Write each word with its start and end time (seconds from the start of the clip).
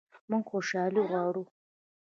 موږ 0.29 0.43
خوشحالي 0.51 1.01
غواړو 1.09 1.43